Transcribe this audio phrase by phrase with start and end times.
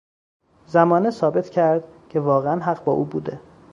[0.67, 3.39] زمانه ثابت کرد که واقعا حق با او بوده.